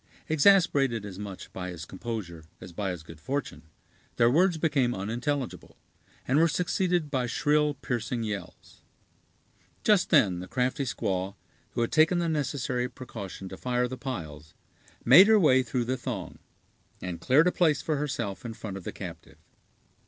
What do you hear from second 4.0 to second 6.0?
their words became unintelligible,